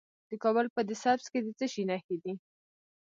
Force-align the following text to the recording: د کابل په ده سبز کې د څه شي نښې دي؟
د 0.29 0.31
کابل 0.43 0.65
په 0.75 0.81
ده 0.87 0.95
سبز 1.03 1.25
کې 1.31 1.39
د 1.43 1.47
څه 1.57 1.65
شي 1.73 1.83
نښې 1.89 2.17
دي؟ 2.23 2.33